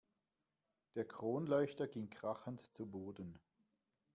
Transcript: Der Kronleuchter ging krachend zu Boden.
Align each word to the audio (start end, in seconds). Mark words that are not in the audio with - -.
Der 0.95 1.05
Kronleuchter 1.05 1.87
ging 1.87 2.09
krachend 2.09 2.73
zu 2.73 2.87
Boden. 2.87 3.39